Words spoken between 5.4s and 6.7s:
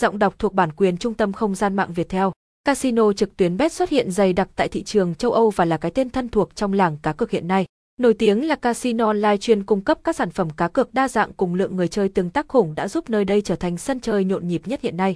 và là cái tên thân thuộc